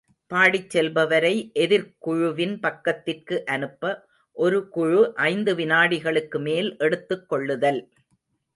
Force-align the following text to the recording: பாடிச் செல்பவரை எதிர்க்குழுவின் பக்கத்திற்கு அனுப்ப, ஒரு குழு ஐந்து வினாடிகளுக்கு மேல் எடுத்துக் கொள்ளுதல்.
பாடிச் 0.31 0.69
செல்பவரை 0.69 1.33
எதிர்க்குழுவின் 1.55 2.55
பக்கத்திற்கு 2.59 3.45
அனுப்ப, 3.47 3.93
ஒரு 4.37 4.69
குழு 4.69 5.01
ஐந்து 5.27 5.53
வினாடிகளுக்கு 5.55 6.39
மேல் 6.41 6.77
எடுத்துக் 6.79 7.29
கொள்ளுதல். 7.29 7.81